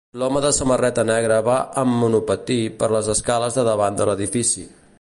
[0.19, 4.67] L'home de samarreta negra va amb monopatí per les escales de davant de l'edifici.